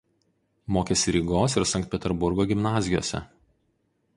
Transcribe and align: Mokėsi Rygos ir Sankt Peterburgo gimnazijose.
Mokėsi 0.77 1.13
Rygos 1.15 1.57
ir 1.61 1.65
Sankt 1.73 1.91
Peterburgo 1.91 2.47
gimnazijose. 2.53 3.23